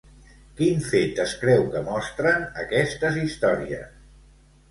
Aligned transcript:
Quin 0.59 0.79
fet 0.85 1.19
es 1.23 1.33
creu 1.41 1.65
que 1.75 1.83
mostren 1.89 2.47
aquestes 2.63 3.19
històries? 3.27 3.95